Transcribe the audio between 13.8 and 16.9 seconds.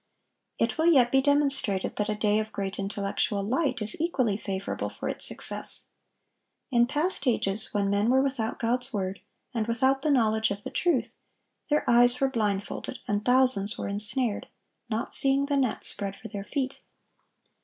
ensnared, not seeing the net spread for their feet.